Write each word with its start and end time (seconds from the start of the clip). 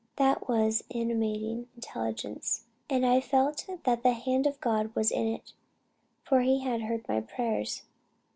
This 0.15 0.35
was 0.49 0.83
animating 0.95 1.67
intelligence, 1.75 2.63
and 2.89 3.05
I 3.05 3.21
felt 3.21 3.69
that 3.83 4.01
the 4.01 4.13
hand 4.13 4.47
of 4.47 4.59
God 4.59 4.95
was 4.95 5.11
in 5.11 5.27
it, 5.27 5.53
for 6.23 6.41
he 6.41 6.61
had 6.61 6.81
heard 6.81 7.07
my 7.07 7.21
prayers. 7.21 7.83